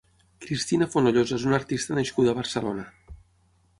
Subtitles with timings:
[0.45, 2.87] Cristina Fonollosa és una artista nascuda a Barcelona.